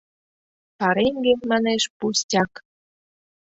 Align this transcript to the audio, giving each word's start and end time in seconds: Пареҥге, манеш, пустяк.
Пареҥге, 0.79 1.33
манеш, 1.49 1.83
пустяк. 1.97 2.51